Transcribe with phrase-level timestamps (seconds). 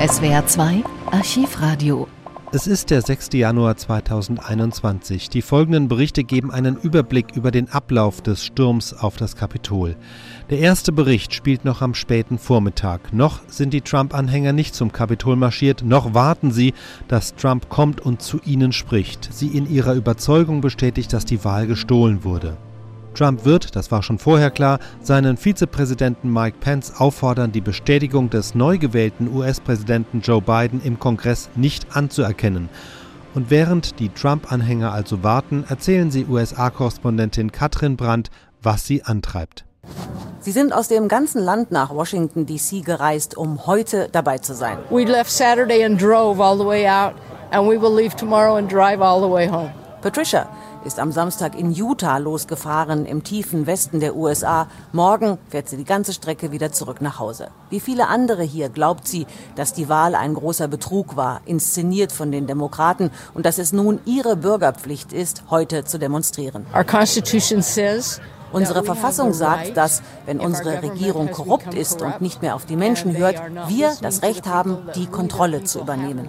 [0.00, 2.08] SWR 2 Archivradio
[2.52, 3.28] es ist der 6.
[3.34, 5.28] Januar 2021.
[5.28, 9.94] Die folgenden Berichte geben einen Überblick über den Ablauf des Sturms auf das Kapitol.
[10.48, 13.12] Der erste Bericht spielt noch am späten Vormittag.
[13.12, 16.74] Noch sind die Trump-Anhänger nicht zum Kapitol marschiert, noch warten sie,
[17.06, 19.28] dass Trump kommt und zu ihnen spricht.
[19.32, 22.56] Sie in ihrer Überzeugung bestätigt, dass die Wahl gestohlen wurde.
[23.20, 28.54] Trump wird, das war schon vorher klar, seinen Vizepräsidenten Mike Pence auffordern, die Bestätigung des
[28.54, 32.70] neu gewählten US-Präsidenten Joe Biden im Kongress nicht anzuerkennen.
[33.34, 38.30] Und während die Trump-Anhänger also warten, erzählen sie USA-Korrespondentin Katrin Brandt,
[38.62, 39.66] was sie antreibt.
[40.40, 44.78] Sie sind aus dem ganzen Land nach Washington DC gereist, um heute dabei zu sein.
[44.88, 47.12] We left Saturday and drove all the way out
[47.50, 49.70] and we will leave tomorrow and drive all the way home.
[50.00, 50.48] Patricia
[50.84, 54.66] ist am Samstag in Utah losgefahren, im tiefen Westen der USA.
[54.92, 57.48] Morgen fährt sie die ganze Strecke wieder zurück nach Hause.
[57.68, 59.26] Wie viele andere hier glaubt sie,
[59.56, 64.00] dass die Wahl ein großer Betrug war, inszeniert von den Demokraten und dass es nun
[64.06, 66.66] ihre Bürgerpflicht ist, heute zu demonstrieren.
[66.74, 68.20] Our Constitution says
[68.52, 73.16] Unsere Verfassung sagt, dass, wenn unsere Regierung korrupt ist und nicht mehr auf die Menschen
[73.16, 76.28] hört, wir das Recht haben, die Kontrolle zu übernehmen.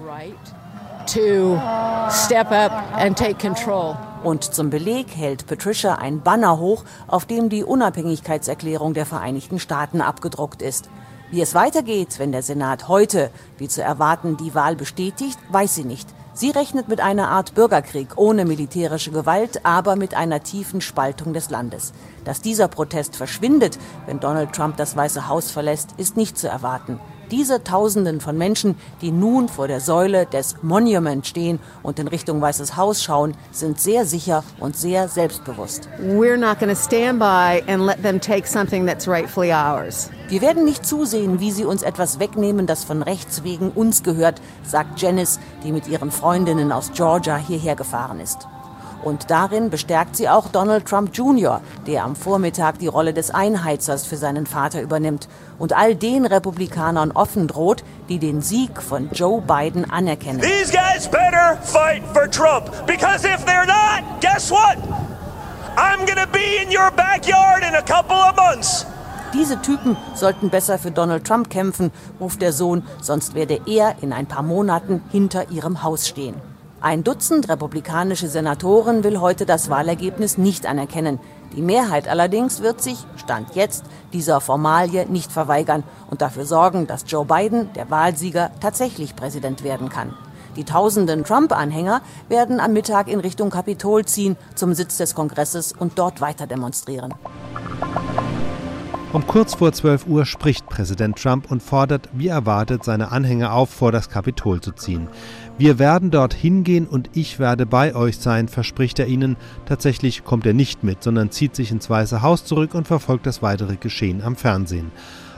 [4.23, 9.99] Und zum Beleg hält Patricia ein Banner hoch, auf dem die Unabhängigkeitserklärung der Vereinigten Staaten
[9.99, 10.89] abgedruckt ist.
[11.31, 15.85] Wie es weitergeht, wenn der Senat heute, wie zu erwarten, die Wahl bestätigt, weiß sie
[15.85, 16.07] nicht.
[16.33, 21.49] Sie rechnet mit einer Art Bürgerkrieg ohne militärische Gewalt, aber mit einer tiefen Spaltung des
[21.49, 21.91] Landes.
[22.23, 26.99] Dass dieser Protest verschwindet, wenn Donald Trump das Weiße Haus verlässt, ist nicht zu erwarten
[27.31, 32.41] diese Tausenden von Menschen, die nun vor der Säule des Monument stehen und in Richtung
[32.41, 35.87] Weißes Haus schauen, sind sehr sicher und sehr selbstbewusst.
[40.27, 44.41] Wir werden nicht zusehen, wie sie uns etwas wegnehmen, das von Rechts wegen uns gehört,
[44.63, 48.47] sagt Janice, die mit ihren Freundinnen aus Georgia hierher gefahren ist.
[49.03, 54.05] Und darin bestärkt sie auch Donald Trump Jr., der am Vormittag die Rolle des Einheizers
[54.05, 59.41] für seinen Vater übernimmt und all den Republikanern offen droht, die den Sieg von Joe
[59.41, 60.41] Biden anerkennen.
[60.41, 64.77] These guys better fight for Trump because if they're not, guess what?
[65.77, 68.85] I'm gonna be in your backyard in a couple of months.
[69.33, 74.11] Diese Typen sollten besser für Donald Trump kämpfen, ruft der Sohn, sonst werde er in
[74.11, 76.35] ein paar Monaten hinter ihrem Haus stehen.
[76.83, 81.19] Ein Dutzend republikanische Senatoren will heute das Wahlergebnis nicht anerkennen.
[81.55, 87.05] Die Mehrheit allerdings wird sich, Stand jetzt, dieser Formalie nicht verweigern und dafür sorgen, dass
[87.05, 90.15] Joe Biden, der Wahlsieger, tatsächlich Präsident werden kann.
[90.55, 95.99] Die tausenden Trump-Anhänger werden am Mittag in Richtung Kapitol ziehen, zum Sitz des Kongresses und
[95.99, 97.13] dort weiter demonstrieren.
[99.13, 103.69] Um kurz vor 12 Uhr spricht Präsident Trump und fordert, wie erwartet, seine Anhänger auf,
[103.69, 105.09] vor das Kapitol zu ziehen.
[105.57, 109.37] Wir werden dort hingehen und ich werde bei euch sein, verspricht er ihnen.
[109.65, 113.41] Tatsächlich kommt er nicht mit, sondern zieht sich ins Weiße Haus zurück und verfolgt das
[113.41, 114.91] weitere Geschehen am Fernsehen.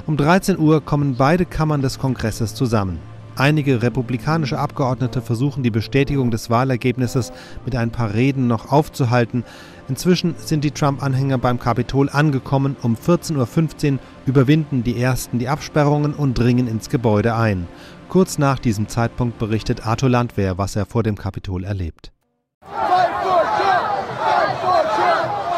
[0.06, 3.00] Um 13 Uhr kommen beide Kammern des Kongresses zusammen.
[3.36, 7.32] Einige republikanische Abgeordnete versuchen die Bestätigung des Wahlergebnisses
[7.66, 9.44] mit ein paar Reden noch aufzuhalten.
[9.90, 12.76] Inzwischen sind die Trump-Anhänger beim Kapitol angekommen.
[12.84, 17.68] Um 14.15 Uhr überwinden die ersten die Absperrungen und dringen ins Gebäude ein.
[18.08, 22.12] Kurz nach diesem Zeitpunkt berichtet Arthur Landwehr, was er vor dem Kapitol erlebt.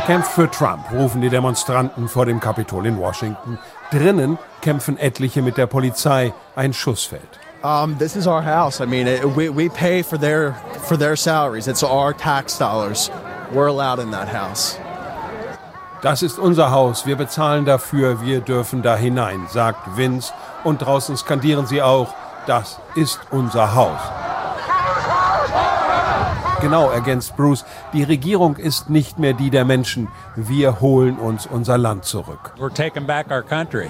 [0.06, 3.58] Kämpft für Trump, rufen die Demonstranten vor dem Kapitol in Washington.
[3.92, 6.32] Drinnen kämpfen etliche mit der Polizei.
[6.56, 7.40] Ein Schuss fällt.
[7.66, 8.80] Um, this is our house.
[8.80, 10.54] I mean, it, we, we pay for their
[10.88, 11.68] for their salaries.
[11.68, 13.10] It's our tax dollars.
[13.52, 14.78] We're allowed in that house.
[16.04, 17.08] Das ist unser Haus.
[17.08, 18.22] Wir bezahlen dafür.
[18.22, 20.32] Wir dürfen da hinein, sagt Vince.
[20.64, 22.14] Und draußen skandieren sie auch.
[22.46, 24.00] Das ist unser Haus.
[26.62, 30.08] Genau, ergänzt Bruce, die Regierung ist nicht mehr die der Menschen.
[30.36, 32.54] Wir holen uns unser Land zurück.
[32.60, 33.90] We're taking back our country.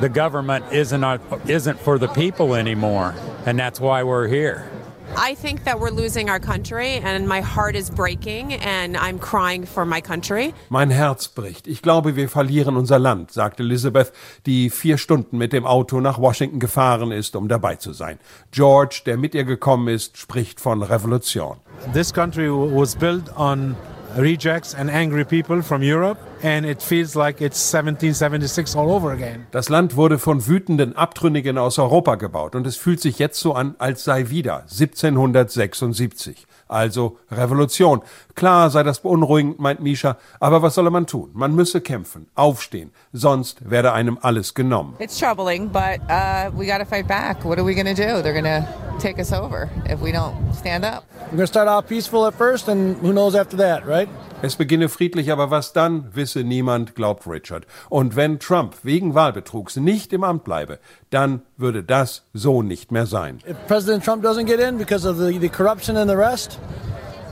[0.00, 3.14] The government isn't, our, isn't for the people anymore,
[3.46, 4.68] and that's why we're here.
[5.16, 9.64] I think that we're losing our country and my heart is breaking and I'm crying
[9.64, 10.52] for my country.
[10.70, 11.68] Mein Herz bricht.
[11.68, 14.12] Ich glaube, wir verlieren unser Land, sagt Elizabeth,
[14.44, 18.18] die vier Stunden mit dem Auto nach Washington gefahren ist, um dabei zu sein.
[18.50, 21.58] George, der mit ihr gekommen ist, spricht von Revolution.
[21.92, 23.76] This country was built on
[24.16, 29.46] rejects and angry people from Europe and it feels like it's 1776 all over again.
[29.50, 33.54] Das Land wurde von wütenden Abtrünnigen aus Europa gebaut und es fühlt sich jetzt so
[33.54, 36.46] an, als sei wieder 1776.
[36.68, 38.02] Also Revolution.
[38.34, 41.30] Klar sei das beunruhigend, meint Misha, aber was solle man tun?
[41.32, 44.96] Man müsse kämpfen, aufstehen, sonst werde einem alles genommen.
[44.98, 47.42] It's troubling, but uh, we got to fight back.
[47.44, 48.22] What are we going to do?
[48.22, 48.66] They're going to
[48.98, 51.04] take us over if we don't stand up.
[51.30, 54.08] We're going to start off peaceful at first, and who knows after that, right?
[54.44, 57.66] Es beginne friedlich, aber was dann, wisse niemand, glaubt Richard.
[57.88, 63.06] Und wenn Trump wegen Wahlbetrugs nicht im Amt bleibe, dann würde das so nicht mehr
[63.06, 63.38] sein.
[63.48, 66.58] If President Trump doesn't get in because of the, the corruption and the rest,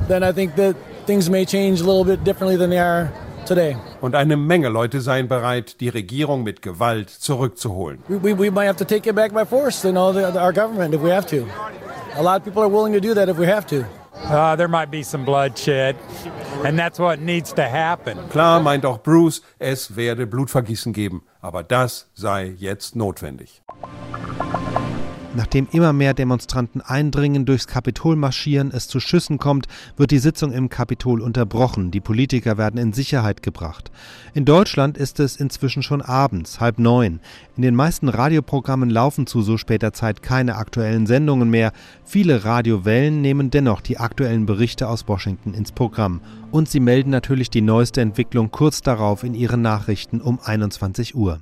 [0.08, 0.74] then I think that
[1.04, 3.12] things may change a little bit differently than they are
[3.46, 3.76] today.
[4.00, 7.98] Und eine Menge Leute seien bereit, die Regierung mit Gewalt zurückzuholen.
[8.08, 10.40] We, we, we might have to take it back by force, you know, the, the,
[10.40, 11.44] our government, if we have to.
[12.16, 13.84] A lot of people are willing to do that if we have to.
[14.14, 15.96] Uh, there might be some bloodshed,
[16.64, 18.18] and that's what needs to happen.
[18.30, 23.62] Klar meint auch Bruce, es werde Blutvergießen geben, aber das sei jetzt notwendig.
[25.34, 30.52] Nachdem immer mehr Demonstranten eindringen, durchs Kapitol marschieren, es zu Schüssen kommt, wird die Sitzung
[30.52, 31.90] im Kapitol unterbrochen.
[31.90, 33.90] Die Politiker werden in Sicherheit gebracht.
[34.34, 37.20] In Deutschland ist es inzwischen schon abends, halb neun.
[37.56, 41.72] In den meisten Radioprogrammen laufen zu so später Zeit keine aktuellen Sendungen mehr.
[42.04, 46.20] Viele Radiowellen nehmen dennoch die aktuellen Berichte aus Washington ins Programm.
[46.50, 51.40] Und sie melden natürlich die neueste Entwicklung kurz darauf in ihren Nachrichten um 21 Uhr.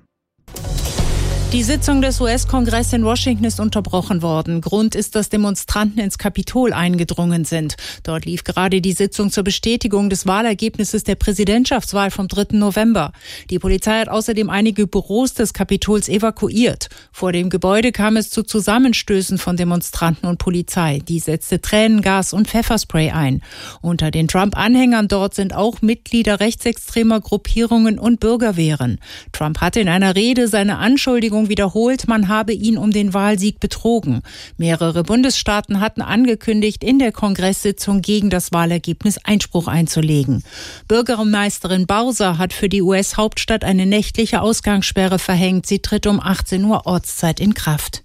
[1.53, 4.61] Die Sitzung des US-Kongresses in Washington ist unterbrochen worden.
[4.61, 7.75] Grund ist, dass Demonstranten ins Kapitol eingedrungen sind.
[8.05, 12.57] Dort lief gerade die Sitzung zur Bestätigung des Wahlergebnisses der Präsidentschaftswahl vom 3.
[12.57, 13.11] November.
[13.51, 16.89] Die Polizei hat außerdem einige Büros des Kapitols evakuiert.
[17.11, 21.01] Vor dem Gebäude kam es zu Zusammenstößen von Demonstranten und Polizei.
[21.09, 23.43] Die setzte Tränengas und Pfefferspray ein.
[23.83, 29.01] Unter den Trump-Anhängern dort sind auch Mitglieder rechtsextremer Gruppierungen und Bürgerwehren.
[29.33, 34.23] Trump hatte in einer Rede seine Anschuldigung wiederholt, man habe ihn um den Wahlsieg betrogen.
[34.57, 40.45] Mehrere Bundesstaaten hatten angekündigt, in der Kongresssitzung gegen das Wahlergebnis Einspruch einzulegen.
[40.89, 45.67] Bürgermeisterin Bowser hat für die US-Hauptstadt eine nächtliche Ausgangssperre verhängt.
[45.67, 48.05] Sie tritt um 18 Uhr Ortszeit in Kraft.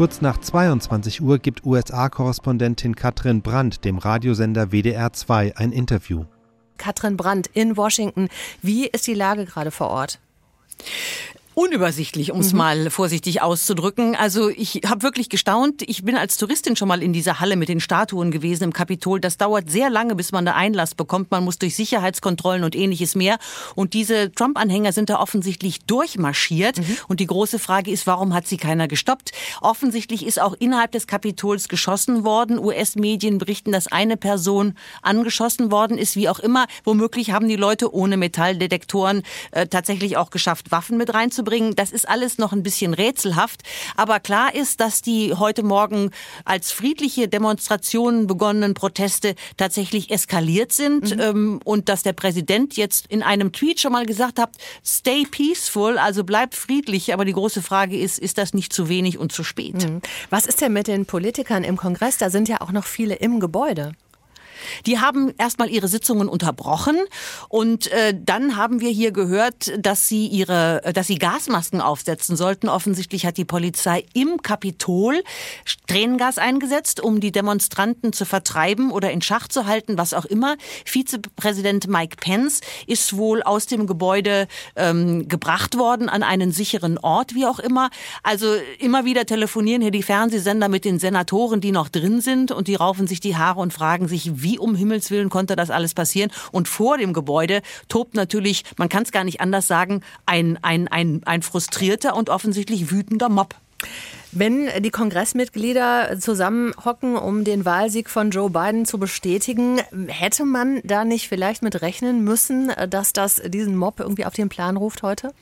[0.00, 6.24] Kurz nach 22 Uhr gibt USA-Korrespondentin Katrin Brandt dem Radiosender WDR 2 ein Interview.
[6.78, 8.28] Katrin Brandt in Washington.
[8.62, 10.18] Wie ist die Lage gerade vor Ort?
[11.60, 12.58] Unübersichtlich, um es mhm.
[12.58, 14.16] mal vorsichtig auszudrücken.
[14.16, 15.82] Also ich habe wirklich gestaunt.
[15.82, 19.20] Ich bin als Touristin schon mal in dieser Halle mit den Statuen gewesen im Kapitol.
[19.20, 21.30] Das dauert sehr lange, bis man da Einlass bekommt.
[21.30, 23.38] Man muss durch Sicherheitskontrollen und ähnliches mehr.
[23.74, 26.78] Und diese Trump-Anhänger sind da offensichtlich durchmarschiert.
[26.78, 26.96] Mhm.
[27.08, 29.32] Und die große Frage ist, warum hat sie keiner gestoppt?
[29.60, 32.58] Offensichtlich ist auch innerhalb des Kapitols geschossen worden.
[32.58, 34.72] US-Medien berichten, dass eine Person
[35.02, 36.64] angeschossen worden ist, wie auch immer.
[36.84, 41.74] Womöglich haben die Leute ohne Metalldetektoren äh, tatsächlich auch geschafft, Waffen mit reinzubringen bringen.
[41.74, 43.62] Das ist alles noch ein bisschen rätselhaft.
[43.96, 46.12] Aber klar ist, dass die heute Morgen
[46.44, 51.20] als friedliche Demonstrationen begonnenen Proteste tatsächlich eskaliert sind mhm.
[51.20, 54.50] ähm, und dass der Präsident jetzt in einem Tweet schon mal gesagt hat,
[54.86, 57.12] stay peaceful, also bleibt friedlich.
[57.12, 59.74] Aber die große Frage ist, ist das nicht zu wenig und zu spät?
[59.74, 60.00] Mhm.
[60.30, 62.16] Was ist denn mit den Politikern im Kongress?
[62.16, 63.92] Da sind ja auch noch viele im Gebäude.
[64.86, 66.98] Die haben erstmal ihre Sitzungen unterbrochen
[67.48, 72.68] und äh, dann haben wir hier gehört, dass sie ihre, dass sie Gasmasken aufsetzen sollten.
[72.68, 75.22] Offensichtlich hat die Polizei im Kapitol
[75.86, 80.56] Tränengas eingesetzt, um die Demonstranten zu vertreiben oder in Schach zu halten, was auch immer.
[80.84, 84.46] Vizepräsident Mike Pence ist wohl aus dem Gebäude
[84.76, 87.90] ähm, gebracht worden an einen sicheren Ort, wie auch immer.
[88.22, 92.68] Also immer wieder telefonieren hier die Fernsehsender mit den Senatoren, die noch drin sind und
[92.68, 95.94] die raufen sich die Haare und fragen sich, wie um Himmels Willen konnte das alles
[95.94, 96.30] passieren?
[96.52, 100.88] Und vor dem Gebäude tobt natürlich, man kann es gar nicht anders sagen, ein, ein,
[100.88, 103.54] ein, ein frustrierter und offensichtlich wütender Mob.
[104.32, 111.04] Wenn die Kongressmitglieder zusammenhocken, um den Wahlsieg von Joe Biden zu bestätigen, hätte man da
[111.04, 115.32] nicht vielleicht mit rechnen müssen, dass das diesen Mob irgendwie auf den Plan ruft heute?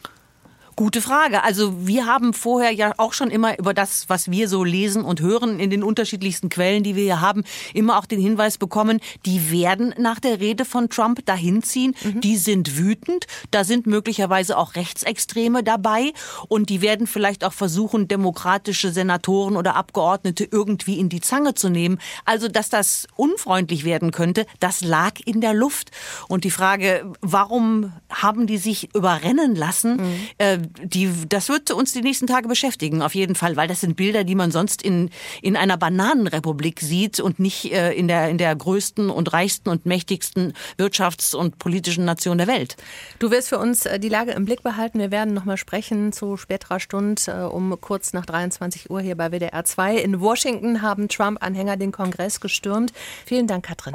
[0.78, 1.42] Gute Frage.
[1.42, 5.20] Also wir haben vorher ja auch schon immer über das, was wir so lesen und
[5.20, 7.42] hören in den unterschiedlichsten Quellen, die wir hier haben,
[7.74, 11.96] immer auch den Hinweis bekommen, die werden nach der Rede von Trump dahin ziehen.
[12.04, 12.20] Mhm.
[12.20, 13.26] Die sind wütend.
[13.50, 16.12] Da sind möglicherweise auch Rechtsextreme dabei
[16.46, 21.70] und die werden vielleicht auch versuchen, demokratische Senatoren oder Abgeordnete irgendwie in die Zange zu
[21.70, 21.98] nehmen.
[22.24, 25.90] Also, dass das unfreundlich werden könnte, das lag in der Luft.
[26.28, 29.96] Und die Frage, warum haben die sich überrennen lassen?
[29.96, 30.28] Mhm.
[30.38, 33.96] Äh, die, das wird uns die nächsten Tage beschäftigen, auf jeden Fall, weil das sind
[33.96, 35.10] Bilder, die man sonst in,
[35.42, 39.86] in einer Bananenrepublik sieht und nicht äh, in, der, in der größten und reichsten und
[39.86, 42.76] mächtigsten wirtschafts- und politischen Nation der Welt.
[43.18, 44.98] Du wirst für uns äh, die Lage im Blick behalten.
[44.98, 49.30] Wir werden nochmal sprechen zu späterer Stunde äh, um kurz nach 23 Uhr hier bei
[49.30, 49.96] WDR 2.
[49.96, 52.92] In Washington haben Trump-Anhänger den Kongress gestürmt.
[53.26, 53.94] Vielen Dank, Katrin.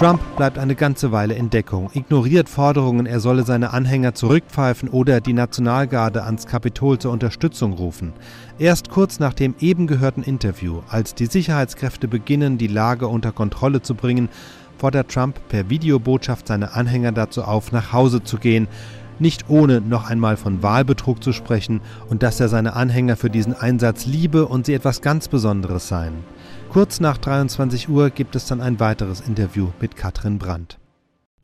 [0.00, 5.20] Trump bleibt eine ganze Weile in Deckung, ignoriert Forderungen, er solle seine Anhänger zurückpfeifen oder
[5.20, 8.14] die Nationalgarde ans Kapitol zur Unterstützung rufen.
[8.58, 13.82] Erst kurz nach dem eben gehörten Interview, als die Sicherheitskräfte beginnen, die Lage unter Kontrolle
[13.82, 14.30] zu bringen,
[14.78, 18.68] fordert Trump per Videobotschaft seine Anhänger dazu auf, nach Hause zu gehen,
[19.18, 23.52] nicht ohne noch einmal von Wahlbetrug zu sprechen und dass er seine Anhänger für diesen
[23.52, 26.24] Einsatz liebe und sie etwas ganz Besonderes seien.
[26.70, 30.79] Kurz nach 23 Uhr gibt es dann ein weiteres Interview mit Katrin Brandt.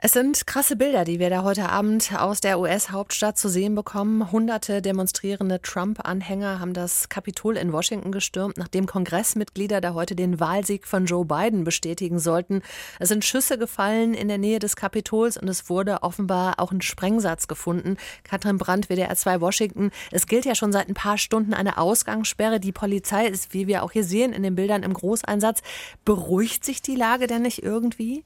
[0.06, 4.30] Es sind krasse Bilder, die wir da heute Abend aus der US-Hauptstadt zu sehen bekommen.
[4.30, 10.86] Hunderte demonstrierende Trump-Anhänger haben das Kapitol in Washington gestürmt, nachdem Kongressmitglieder da heute den Wahlsieg
[10.86, 12.62] von Joe Biden bestätigen sollten.
[13.00, 16.82] Es sind Schüsse gefallen in der Nähe des Kapitols und es wurde offenbar auch ein
[16.82, 17.96] Sprengsatz gefunden.
[18.22, 19.90] Katrin Brandt, WDR 2 Washington.
[20.12, 22.60] Es gilt ja schon seit ein paar Stunden eine Ausgangssperre.
[22.60, 25.62] Die Polizei ist, wie wir auch hier sehen in den Bildern, im Großeinsatz.
[26.04, 28.22] Beruhigt sich die Lage denn nicht irgendwie?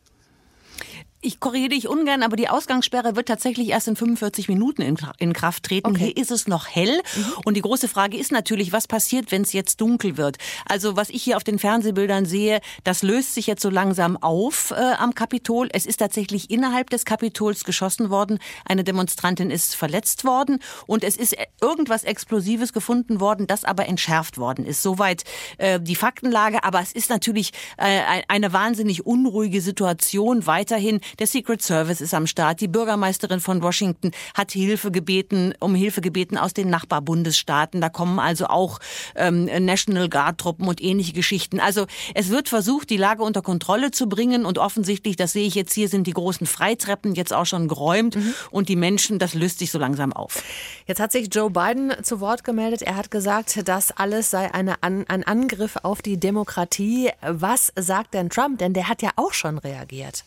[1.23, 5.35] Ich korrigiere dich ungern, aber die Ausgangssperre wird tatsächlich erst in 45 Minuten in, in
[5.35, 5.89] Kraft treten.
[5.89, 6.07] Okay.
[6.07, 7.03] Hier ist es noch hell.
[7.15, 7.33] Mhm.
[7.45, 10.39] Und die große Frage ist natürlich, was passiert, wenn es jetzt dunkel wird?
[10.67, 14.71] Also was ich hier auf den Fernsehbildern sehe, das löst sich jetzt so langsam auf
[14.71, 15.69] äh, am Kapitol.
[15.75, 18.39] Es ist tatsächlich innerhalb des Kapitols geschossen worden.
[18.65, 24.39] Eine Demonstrantin ist verletzt worden und es ist irgendwas Explosives gefunden worden, das aber entschärft
[24.39, 24.83] worden ist.
[24.83, 25.25] Soweit
[25.59, 26.65] äh, die Faktenlage.
[26.65, 31.00] Aber es ist natürlich äh, eine wahnsinnig unruhige Situation weiterhin.
[31.19, 32.61] Der Secret Service ist am Start.
[32.61, 37.81] Die Bürgermeisterin von Washington hat Hilfe gebeten, um Hilfe gebeten aus den Nachbarbundesstaaten.
[37.81, 38.79] Da kommen also auch
[39.17, 41.61] ähm, National Guard Truppen und ähnliche Geschichten.
[41.61, 45.55] Also es wird versucht, die Lage unter Kontrolle zu bringen und offensichtlich, das sehe ich
[45.55, 48.35] jetzt hier, sind die großen Freitreppen jetzt auch schon geräumt mhm.
[48.50, 50.43] und die Menschen, das löst sich so langsam auf.
[50.87, 52.83] Jetzt hat sich Joe Biden zu Wort gemeldet.
[52.83, 57.11] Er hat gesagt, das alles sei eine, ein Angriff auf die Demokratie.
[57.23, 58.59] Was sagt denn Trump?
[58.59, 60.25] Denn der hat ja auch schon reagiert.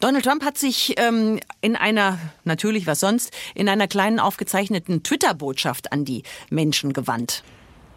[0.00, 5.92] Donald Trump hat sich ähm, in einer, natürlich was sonst, in einer kleinen aufgezeichneten Twitter-Botschaft
[5.92, 7.42] an die Menschen gewandt.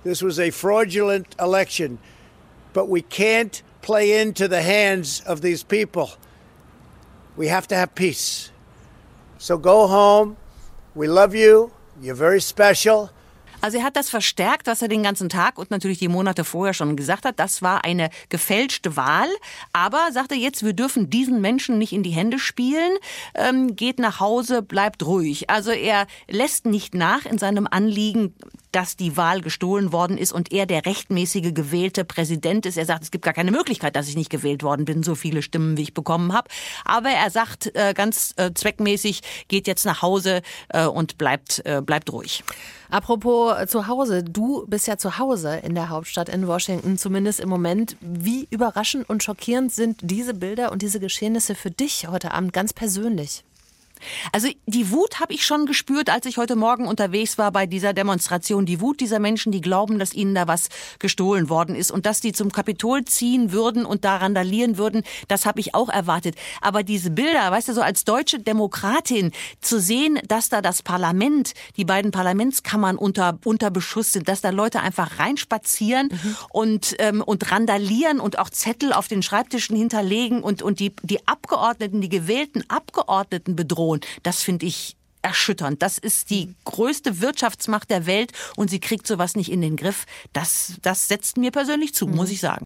[0.04, 1.98] This was a fraudulent election,
[2.74, 6.10] but we can't play into the hands of these people.
[7.38, 8.52] We have to have peace.
[9.38, 10.38] So go home.
[10.96, 11.72] We love you.
[12.02, 13.10] You're very special.
[13.66, 16.76] Also er hat das verstärkt, was er den ganzen Tag und natürlich die Monate vorher
[16.76, 17.40] schon gesagt hat.
[17.40, 19.28] Das war eine gefälschte Wahl.
[19.74, 22.92] Aber sagt er jetzt, wir dürfen diesen Menschen nicht in die Hände spielen.
[23.34, 25.50] Ähm, geht nach Hause, bleibt ruhig.
[25.50, 28.36] Also er lässt nicht nach in seinem Anliegen,
[28.76, 32.78] dass die Wahl gestohlen worden ist und er der rechtmäßige gewählte Präsident ist.
[32.78, 35.42] Er sagt, es gibt gar keine Möglichkeit, dass ich nicht gewählt worden bin, so viele
[35.42, 36.50] Stimmen, wie ich bekommen habe.
[36.84, 42.12] Aber er sagt äh, ganz äh, zweckmäßig, geht jetzt nach Hause äh, und bleibt, bleibt
[42.12, 42.44] ruhig.
[42.90, 47.50] Apropos zu Hause, du bist ja zu Hause in der Hauptstadt in Washington, zumindest im
[47.50, 47.96] Moment.
[48.02, 52.74] Wie überraschend und schockierend sind diese Bilder und diese Geschehnisse für dich heute Abend ganz
[52.74, 53.44] persönlich?
[54.32, 57.94] Also die Wut habe ich schon gespürt, als ich heute Morgen unterwegs war bei dieser
[57.94, 58.66] Demonstration.
[58.66, 62.22] Die Wut dieser Menschen, die glauben, dass ihnen da was gestohlen worden ist und dass
[62.22, 66.36] die zum Kapitol ziehen würden und da randalieren würden, das habe ich auch erwartet.
[66.62, 71.54] Aber diese Bilder, weißt du, so als deutsche Demokratin zu sehen, dass da das Parlament,
[71.78, 76.38] die beiden Parlamentskammern unter, unter Beschuss sind, dass da Leute einfach reinspazieren mhm.
[76.50, 81.28] und, ähm, und randalieren und auch Zettel auf den Schreibtischen hinterlegen und, und die, die
[81.28, 84.02] Abgeordneten, die gewählten Abgeordneten bedrohen Million.
[84.24, 85.82] Das finde ich erschütternd.
[85.82, 90.06] Das ist die größte Wirtschaftsmacht der Welt und sie kriegt sowas nicht in den Griff.
[90.34, 92.16] Das, das setzt mir persönlich zu, mhm.
[92.16, 92.66] muss ich sagen.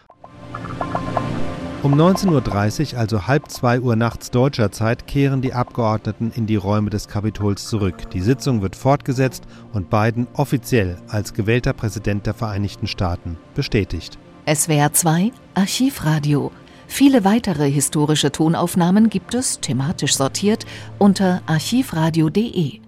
[1.81, 6.57] Um 19.30 Uhr, also halb zwei Uhr nachts deutscher Zeit, kehren die Abgeordneten in die
[6.57, 8.09] Räume des Kapitols zurück.
[8.09, 14.19] Die Sitzung wird fortgesetzt und Biden offiziell als gewählter Präsident der Vereinigten Staaten bestätigt.
[14.45, 16.51] SWR 2 Archivradio
[16.89, 20.65] Viele weitere historische Tonaufnahmen gibt es, thematisch sortiert,
[20.97, 22.81] unter archivradio.de.